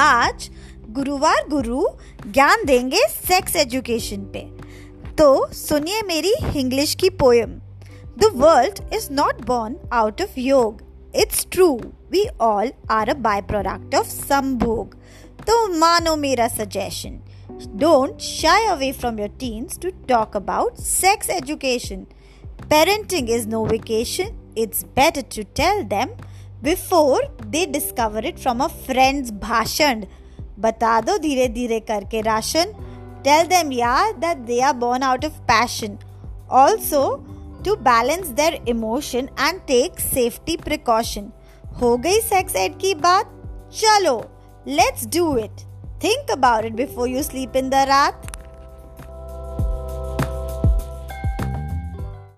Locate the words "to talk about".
19.78-20.80